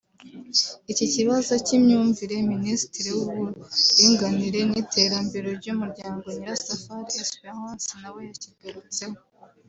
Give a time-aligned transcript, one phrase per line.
[0.91, 9.17] Iki kibazo cy’imyumvire Minisitiri w’uburinganire n’iterambere ry’umuryango Nyirasafari Espérance na we yakigarutseho